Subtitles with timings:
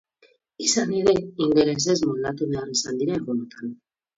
[0.67, 1.13] Izan ere,
[1.47, 3.71] ingelesez moldatu behar izan dira egunotan.